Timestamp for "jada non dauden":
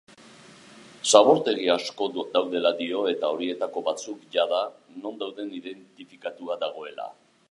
4.39-5.55